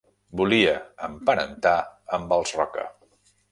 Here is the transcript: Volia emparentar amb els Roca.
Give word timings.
Volia 0.39 0.71
emparentar 1.09 1.75
amb 2.19 2.35
els 2.41 2.57
Roca. 2.63 2.91